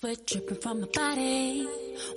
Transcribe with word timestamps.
Sweat 0.00 0.24
dripping 0.24 0.56
from 0.62 0.80
my 0.80 0.86
body. 0.86 1.68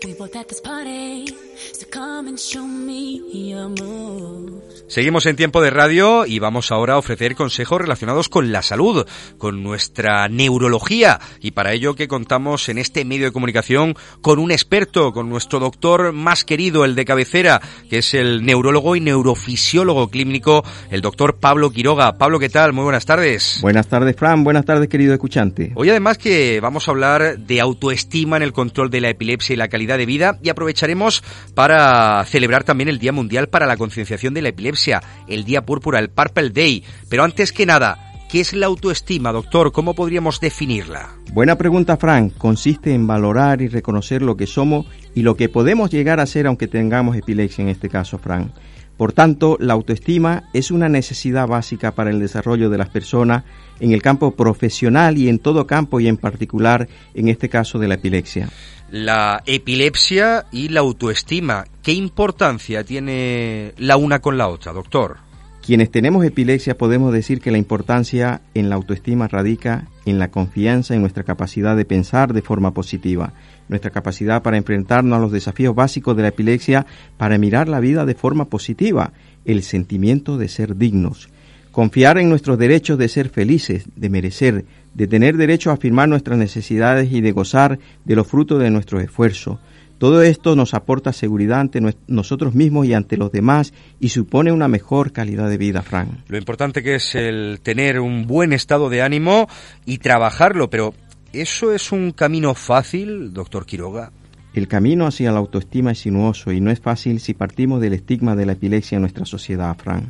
We 0.05 0.13
both 0.13 0.33
at 0.37 0.47
this 0.47 0.61
party. 0.61 1.25
So 1.73 1.85
come 1.91 2.29
and 2.29 2.39
show 2.39 2.65
me 2.65 3.21
your 3.33 3.67
moves. 3.67 4.85
Seguimos 4.87 5.25
en 5.25 5.35
tiempo 5.35 5.61
de 5.61 5.69
radio 5.69 6.25
y 6.25 6.39
vamos 6.39 6.71
ahora 6.71 6.93
a 6.93 6.97
ofrecer 6.97 7.35
consejos 7.35 7.81
relacionados 7.81 8.29
con 8.29 8.51
la 8.51 8.61
salud, 8.61 9.05
con 9.38 9.63
nuestra 9.63 10.29
neurología 10.29 11.19
y 11.41 11.51
para 11.51 11.73
ello 11.73 11.95
que 11.95 12.07
contamos 12.07 12.69
en 12.69 12.77
este 12.77 13.03
medio 13.05 13.25
de 13.25 13.31
comunicación 13.31 13.95
con 14.21 14.39
un 14.39 14.52
experto, 14.52 15.11
con 15.11 15.29
nuestro 15.29 15.59
doctor 15.59 16.13
más 16.13 16.45
querido, 16.45 16.85
el 16.85 16.95
de 16.95 17.05
cabecera, 17.05 17.61
que 17.89 17.97
es 17.97 18.13
el 18.13 18.45
neurólogo 18.45 18.95
y 18.95 19.02
neurofisiólogo 19.02 20.09
clínico, 20.09 20.63
el 20.89 21.02
doctor 21.02 21.38
Pablo 21.38 21.71
Quiroga. 21.71 22.17
Pablo, 22.17 22.39
¿qué 22.39 22.49
tal? 22.49 22.71
Muy 22.71 22.83
buenas 22.83 23.05
tardes. 23.05 23.59
Buenas 23.61 23.88
tardes, 23.88 24.15
Fran. 24.15 24.43
Buenas 24.43 24.63
tardes, 24.63 24.88
querido 24.88 25.13
escuchante. 25.13 25.73
Hoy 25.75 25.89
además 25.89 26.17
que 26.17 26.59
vamos 26.61 26.88
a 26.88 26.91
hablar 26.91 27.39
de 27.39 27.61
autoestima 27.73 28.37
en 28.37 28.43
el 28.43 28.53
control 28.53 28.89
de 28.89 29.01
la 29.01 29.09
epilepsia 29.09 29.53
y 29.53 29.57
la 29.57 29.67
calidad 29.67 29.97
de 29.97 30.05
vida 30.05 30.39
y 30.41 30.49
aprovecharemos 30.49 31.23
para 31.53 32.23
celebrar 32.25 32.63
también 32.63 32.89
el 32.89 32.99
Día 32.99 33.11
Mundial 33.11 33.49
para 33.49 33.65
la 33.65 33.77
Concienciación 33.77 34.33
de 34.33 34.41
la 34.41 34.49
Epilepsia, 34.49 35.02
el 35.27 35.43
Día 35.43 35.65
Púrpura, 35.65 35.99
el 35.99 36.09
Purple 36.09 36.52
Day. 36.52 36.83
Pero 37.09 37.23
antes 37.23 37.52
que 37.52 37.65
nada, 37.65 38.13
¿qué 38.31 38.39
es 38.39 38.53
la 38.53 38.67
autoestima, 38.67 39.31
doctor? 39.31 39.71
¿Cómo 39.71 39.93
podríamos 39.93 40.39
definirla? 40.39 41.09
Buena 41.33 41.57
pregunta, 41.57 41.97
Fran. 41.97 42.30
Consiste 42.30 42.93
en 42.93 43.07
valorar 43.07 43.61
y 43.61 43.67
reconocer 43.67 44.21
lo 44.21 44.37
que 44.37 44.47
somos 44.47 44.85
y 45.15 45.23
lo 45.23 45.35
que 45.35 45.49
podemos 45.49 45.89
llegar 45.89 46.19
a 46.19 46.25
ser 46.25 46.47
aunque 46.47 46.67
tengamos 46.67 47.17
epilepsia 47.17 47.63
en 47.63 47.69
este 47.69 47.89
caso, 47.89 48.17
Fran. 48.17 48.53
Por 48.97 49.11
tanto, 49.11 49.58
la 49.59 49.73
autoestima 49.73 50.49
es 50.53 50.72
una 50.72 50.88
necesidad 50.88 51.47
básica 51.47 51.94
para 51.94 52.11
el 52.11 52.19
desarrollo 52.19 52.69
de 52.69 52.77
las 52.77 52.89
personas 52.89 53.44
en 53.80 53.91
el 53.91 54.02
campo 54.02 54.31
profesional 54.31 55.17
y 55.17 55.30
en 55.30 55.39
todo 55.39 55.66
campo 55.66 55.99
y 55.99 56.08
en 56.08 56.17
particular 56.17 56.88
en 57.14 57.27
este 57.27 57.49
caso 57.49 57.80
de 57.80 57.88
la 57.88 57.95
epilepsia. 57.95 58.49
La 58.91 59.41
epilepsia 59.47 60.45
y 60.52 60.69
la 60.69 60.81
autoestima, 60.81 61.66
¿qué 61.81 61.94
importancia 61.94 62.83
tiene 62.83 63.73
la 63.77 63.97
una 63.97 64.19
con 64.19 64.38
la 64.38 64.47
otra, 64.47 64.71
doctor? 64.71 65.17
Quienes 65.66 65.92
tenemos 65.92 66.25
epilepsia 66.25 66.78
podemos 66.78 67.14
decir 67.14 67.39
que 67.39 67.50
la 67.50 67.58
importancia 67.58 68.42
en 68.53 68.67
la 68.67 68.75
autoestima 68.75 69.30
radica 69.30 69.88
en 70.05 70.20
la 70.20 70.30
confianza 70.30 70.94
en 70.94 71.00
nuestra 71.00 71.23
capacidad 71.23 71.78
de 71.78 71.86
pensar 71.86 72.33
de 72.33 72.42
forma 72.42 72.73
positiva, 72.73 73.31
nuestra 73.70 73.89
capacidad 73.89 74.44
para 74.44 74.58
enfrentarnos 74.58 75.17
a 75.17 75.22
los 75.22 75.31
desafíos 75.31 75.73
básicos 75.73 76.17
de 76.17 76.23
la 76.23 76.28
epilepsia, 76.28 76.86
para 77.16 77.38
mirar 77.38 77.70
la 77.70 77.80
vida 77.80 78.05
de 78.05 78.14
forma 78.14 78.50
positiva, 78.50 79.14
el 79.45 79.64
sentimiento 79.64 80.38
de 80.38 80.50
ser 80.50 80.75
dignos, 80.75 81.30
confiar 81.72 82.17
en 82.17 82.27
nuestros 82.27 82.58
derechos 82.58 82.98
de 82.98 83.08
ser 83.08 83.30
felices, 83.30 83.86
de 83.95 84.09
merecer, 84.09 84.66
de 84.94 85.08
tener 85.08 85.38
derecho 85.38 85.72
a 85.72 85.75
afirmar 85.75 86.09
nuestras 86.09 86.38
necesidades 86.38 87.09
y 87.09 87.22
de 87.22 87.31
gozar 87.31 87.80
de 88.03 88.16
los 88.17 88.27
frutos 88.27 88.61
de 88.61 88.70
nuestro 88.70 89.00
esfuerzo. 89.00 89.61
Todo 90.03 90.21
esto 90.21 90.57
nos 90.57 90.73
aporta 90.73 91.13
seguridad 91.13 91.61
ante 91.61 91.79
nosotros 92.07 92.53
mismos 92.53 92.85
y 92.85 92.93
ante 92.93 93.15
los 93.15 93.31
demás 93.31 93.73
y 94.01 94.09
supone 94.09 94.51
una 94.51 94.67
mejor 94.67 95.13
calidad 95.13 95.49
de 95.49 95.58
vida, 95.58 95.81
Frank. 95.81 96.09
Lo 96.27 96.37
importante 96.37 96.83
que 96.83 96.95
es 96.95 97.15
el 97.15 97.61
tener 97.64 98.02
un 98.02 98.27
buen 98.27 98.52
estado 98.52 98.89
de 98.89 99.02
ánimo 99.02 99.47
y 99.86 99.99
trabajarlo, 99.99 100.69
pero 100.69 100.93
¿eso 101.31 101.71
es 101.71 101.93
un 101.93 102.11
camino 102.11 102.53
fácil, 102.53 103.31
doctor 103.31 103.65
Quiroga? 103.65 104.11
El 104.53 104.67
camino 104.67 105.08
hacia 105.08 105.31
la 105.31 105.39
autoestima 105.39 105.93
es 105.93 105.99
sinuoso 105.99 106.52
y 106.52 106.59
no 106.59 106.69
es 106.69 106.81
fácil 106.81 107.21
si 107.21 107.33
partimos 107.33 107.80
del 107.80 107.93
estigma 107.93 108.36
de 108.36 108.45
la 108.45 108.52
epilepsia 108.52 108.97
en 108.97 109.03
nuestra 109.03 109.23
sociedad, 109.23 109.73
Frank. 109.81 110.09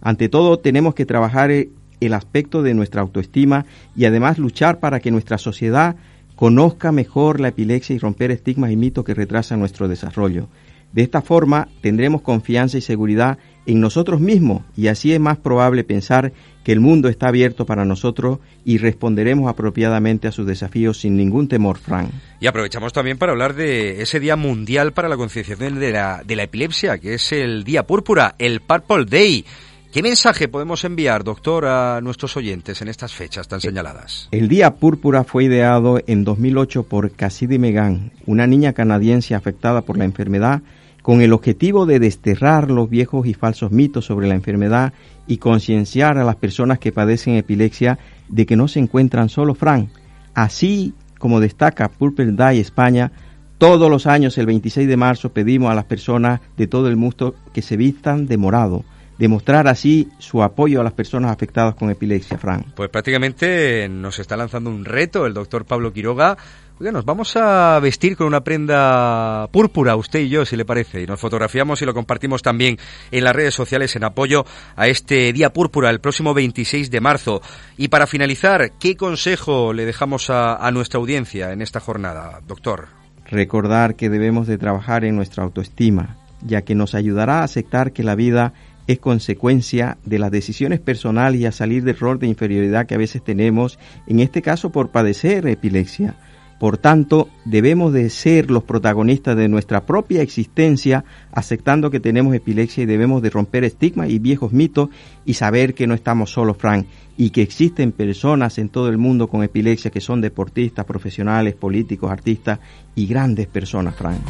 Ante 0.00 0.30
todo, 0.30 0.58
tenemos 0.58 0.94
que 0.94 1.04
trabajar 1.04 1.50
el 1.50 2.14
aspecto 2.14 2.62
de 2.62 2.72
nuestra 2.72 3.02
autoestima 3.02 3.66
y 3.94 4.06
además 4.06 4.38
luchar 4.38 4.80
para 4.80 5.00
que 5.00 5.10
nuestra 5.10 5.36
sociedad 5.36 5.96
conozca 6.34 6.92
mejor 6.92 7.40
la 7.40 7.48
epilepsia 7.48 7.94
y 7.94 7.98
romper 7.98 8.30
estigmas 8.30 8.70
y 8.70 8.76
mitos 8.76 9.04
que 9.04 9.14
retrasan 9.14 9.60
nuestro 9.60 9.88
desarrollo. 9.88 10.48
De 10.94 11.02
esta 11.02 11.22
forma 11.22 11.66
tendremos 11.80 12.22
confianza 12.22 12.78
y 12.78 12.80
seguridad 12.80 13.38
en 13.66 13.80
nosotros 13.80 14.20
mismos 14.20 14.62
y 14.76 14.86
así 14.86 15.12
es 15.12 15.18
más 15.18 15.38
probable 15.38 15.82
pensar 15.82 16.32
que 16.62 16.70
el 16.70 16.78
mundo 16.78 17.08
está 17.08 17.28
abierto 17.28 17.66
para 17.66 17.84
nosotros 17.84 18.38
y 18.64 18.78
responderemos 18.78 19.50
apropiadamente 19.50 20.28
a 20.28 20.32
sus 20.32 20.46
desafíos 20.46 21.00
sin 21.00 21.16
ningún 21.16 21.48
temor, 21.48 21.78
Frank. 21.78 22.10
Y 22.38 22.46
aprovechamos 22.46 22.92
también 22.92 23.18
para 23.18 23.32
hablar 23.32 23.54
de 23.54 24.02
ese 24.02 24.20
Día 24.20 24.36
Mundial 24.36 24.92
para 24.92 25.08
la 25.08 25.16
Concienciación 25.16 25.80
de 25.80 25.90
la, 25.90 26.22
de 26.24 26.36
la 26.36 26.44
Epilepsia, 26.44 26.98
que 26.98 27.14
es 27.14 27.32
el 27.32 27.64
Día 27.64 27.82
Púrpura, 27.82 28.36
el 28.38 28.60
Purple 28.60 29.04
Day. 29.04 29.44
¿Qué 29.94 30.02
mensaje 30.02 30.48
podemos 30.48 30.82
enviar, 30.82 31.22
doctor, 31.22 31.66
a 31.66 32.00
nuestros 32.00 32.36
oyentes 32.36 32.82
en 32.82 32.88
estas 32.88 33.14
fechas 33.14 33.46
tan 33.46 33.60
señaladas? 33.60 34.26
El 34.32 34.48
Día 34.48 34.74
Púrpura 34.74 35.22
fue 35.22 35.44
ideado 35.44 36.00
en 36.08 36.24
2008 36.24 36.82
por 36.82 37.12
Cassidy 37.12 37.60
Megan, 37.60 38.10
una 38.26 38.48
niña 38.48 38.72
canadiense 38.72 39.36
afectada 39.36 39.82
por 39.82 39.96
la 39.96 40.04
enfermedad, 40.04 40.62
con 41.00 41.20
el 41.20 41.32
objetivo 41.32 41.86
de 41.86 42.00
desterrar 42.00 42.72
los 42.72 42.90
viejos 42.90 43.24
y 43.28 43.34
falsos 43.34 43.70
mitos 43.70 44.06
sobre 44.06 44.26
la 44.26 44.34
enfermedad 44.34 44.92
y 45.28 45.36
concienciar 45.36 46.18
a 46.18 46.24
las 46.24 46.34
personas 46.34 46.80
que 46.80 46.90
padecen 46.90 47.36
epilepsia 47.36 48.00
de 48.28 48.46
que 48.46 48.56
no 48.56 48.66
se 48.66 48.80
encuentran 48.80 49.28
solo 49.28 49.54
Frank. 49.54 49.90
Así 50.34 50.92
como 51.20 51.38
destaca 51.38 51.88
Purple 51.88 52.32
Day 52.32 52.58
España, 52.58 53.12
todos 53.58 53.88
los 53.88 54.08
años, 54.08 54.38
el 54.38 54.46
26 54.46 54.88
de 54.88 54.96
marzo, 54.96 55.32
pedimos 55.32 55.70
a 55.70 55.76
las 55.76 55.84
personas 55.84 56.40
de 56.56 56.66
todo 56.66 56.88
el 56.88 56.96
mundo 56.96 57.36
que 57.52 57.62
se 57.62 57.76
vistan 57.76 58.26
de 58.26 58.38
morado 58.38 58.84
demostrar 59.18 59.68
así 59.68 60.08
su 60.18 60.42
apoyo 60.42 60.80
a 60.80 60.84
las 60.84 60.92
personas 60.92 61.30
afectadas 61.30 61.74
con 61.74 61.90
epilepsia, 61.90 62.38
Fran. 62.38 62.72
Pues 62.74 62.90
prácticamente 62.90 63.88
nos 63.88 64.18
está 64.18 64.36
lanzando 64.36 64.70
un 64.70 64.84
reto 64.84 65.26
el 65.26 65.34
doctor 65.34 65.64
Pablo 65.64 65.92
Quiroga. 65.92 66.36
Oiga, 66.80 66.90
nos 66.90 67.04
vamos 67.04 67.36
a 67.36 67.78
vestir 67.78 68.16
con 68.16 68.26
una 68.26 68.42
prenda 68.42 69.46
púrpura, 69.52 69.94
usted 69.94 70.18
y 70.20 70.28
yo, 70.28 70.44
si 70.44 70.56
le 70.56 70.64
parece, 70.64 71.02
y 71.02 71.06
nos 71.06 71.20
fotografiamos 71.20 71.80
y 71.80 71.84
lo 71.84 71.94
compartimos 71.94 72.42
también 72.42 72.78
en 73.12 73.22
las 73.22 73.32
redes 73.32 73.54
sociales 73.54 73.94
en 73.94 74.02
apoyo 74.02 74.44
a 74.74 74.88
este 74.88 75.32
Día 75.32 75.52
Púrpura 75.52 75.90
el 75.90 76.00
próximo 76.00 76.34
26 76.34 76.90
de 76.90 77.00
marzo. 77.00 77.42
Y 77.76 77.88
para 77.88 78.08
finalizar, 78.08 78.72
¿qué 78.80 78.96
consejo 78.96 79.72
le 79.72 79.86
dejamos 79.86 80.30
a, 80.30 80.56
a 80.56 80.72
nuestra 80.72 80.98
audiencia 80.98 81.52
en 81.52 81.62
esta 81.62 81.78
jornada, 81.78 82.40
doctor? 82.44 82.88
Recordar 83.30 83.94
que 83.94 84.10
debemos 84.10 84.48
de 84.48 84.58
trabajar 84.58 85.04
en 85.04 85.14
nuestra 85.14 85.44
autoestima, 85.44 86.16
ya 86.44 86.62
que 86.62 86.74
nos 86.74 86.96
ayudará 86.96 87.40
a 87.40 87.44
aceptar 87.44 87.92
que 87.92 88.02
la 88.02 88.16
vida 88.16 88.52
es 88.86 88.98
consecuencia 88.98 89.98
de 90.04 90.18
las 90.18 90.30
decisiones 90.30 90.80
personales 90.80 91.40
y 91.40 91.46
a 91.46 91.52
salir 91.52 91.84
del 91.84 91.98
rol 91.98 92.18
de 92.18 92.26
inferioridad 92.26 92.86
que 92.86 92.94
a 92.94 92.98
veces 92.98 93.22
tenemos, 93.22 93.78
en 94.06 94.20
este 94.20 94.42
caso 94.42 94.70
por 94.70 94.90
padecer 94.90 95.46
epilepsia. 95.46 96.16
Por 96.58 96.78
tanto, 96.78 97.28
debemos 97.44 97.92
de 97.92 98.08
ser 98.10 98.50
los 98.50 98.62
protagonistas 98.62 99.36
de 99.36 99.48
nuestra 99.48 99.84
propia 99.84 100.22
existencia, 100.22 101.04
aceptando 101.32 101.90
que 101.90 102.00
tenemos 102.00 102.34
epilepsia 102.34 102.84
y 102.84 102.86
debemos 102.86 103.22
de 103.22 103.30
romper 103.30 103.64
estigmas 103.64 104.08
y 104.08 104.18
viejos 104.18 104.52
mitos 104.52 104.88
y 105.24 105.34
saber 105.34 105.74
que 105.74 105.86
no 105.86 105.94
estamos 105.94 106.30
solos, 106.30 106.56
Frank, 106.56 106.86
y 107.16 107.30
que 107.30 107.42
existen 107.42 107.92
personas 107.92 108.58
en 108.58 108.68
todo 108.68 108.88
el 108.88 108.98
mundo 108.98 109.28
con 109.28 109.42
epilepsia 109.42 109.90
que 109.90 110.00
son 110.00 110.20
deportistas, 110.20 110.84
profesionales, 110.84 111.54
políticos, 111.54 112.10
artistas 112.10 112.60
y 112.94 113.06
grandes 113.06 113.46
personas, 113.46 113.96
Frank. 113.96 114.20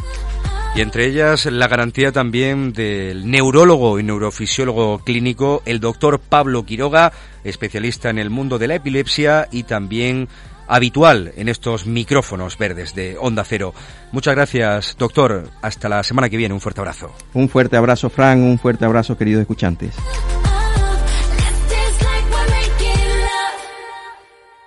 Y 0.75 0.81
entre 0.81 1.05
ellas 1.05 1.45
la 1.45 1.69
garantía 1.69 2.11
también 2.11 2.73
del 2.73 3.31
neurólogo 3.31 3.97
y 3.97 4.03
neurofisiólogo 4.03 4.99
clínico, 4.99 5.61
el 5.65 5.79
doctor 5.79 6.19
Pablo 6.19 6.65
Quiroga, 6.65 7.13
especialista 7.45 8.09
en 8.09 8.19
el 8.19 8.29
mundo 8.29 8.57
de 8.57 8.67
la 8.67 8.75
epilepsia 8.75 9.47
y 9.51 9.63
también 9.63 10.27
habitual 10.67 11.31
en 11.37 11.47
estos 11.47 11.85
micrófonos 11.85 12.57
verdes 12.57 12.93
de 12.93 13.15
Onda 13.17 13.45
Cero. 13.45 13.73
Muchas 14.11 14.35
gracias, 14.35 14.97
doctor. 14.99 15.49
Hasta 15.61 15.87
la 15.87 16.03
semana 16.03 16.29
que 16.29 16.35
viene. 16.35 16.53
Un 16.53 16.59
fuerte 16.59 16.81
abrazo. 16.81 17.09
Un 17.33 17.47
fuerte 17.47 17.77
abrazo, 17.77 18.09
Fran. 18.09 18.41
Un 18.41 18.59
fuerte 18.59 18.83
abrazo, 18.83 19.17
queridos 19.17 19.41
escuchantes. 19.41 19.95